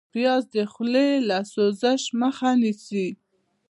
[0.13, 3.07] پیاز د خولې له سوزش مخه نیسي